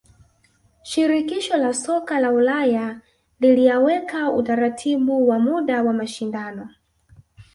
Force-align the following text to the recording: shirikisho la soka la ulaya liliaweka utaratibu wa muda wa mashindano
shirikisho 0.89 1.57
la 1.57 1.73
soka 1.73 2.19
la 2.19 2.31
ulaya 2.31 3.01
liliaweka 3.39 4.31
utaratibu 4.31 5.27
wa 5.29 5.39
muda 5.39 5.83
wa 5.83 5.93
mashindano 5.93 6.69